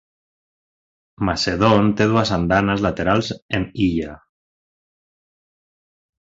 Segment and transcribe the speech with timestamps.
[1.29, 4.17] Macedon té dues andanes laterals en illa.